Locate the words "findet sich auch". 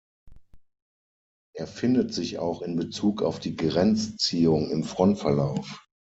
1.67-2.63